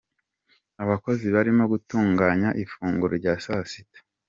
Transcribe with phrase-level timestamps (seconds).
[0.83, 3.99] Abakozi barimo gutunganya ifunguro rya saa sita.